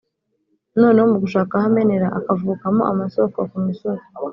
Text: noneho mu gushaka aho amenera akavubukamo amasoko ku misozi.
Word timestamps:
noneho 0.81 1.07
mu 1.11 1.17
gushaka 1.23 1.51
aho 1.57 1.65
amenera 1.69 2.07
akavubukamo 2.19 2.81
amasoko 2.91 3.37
ku 3.49 3.57
misozi. 3.65 4.05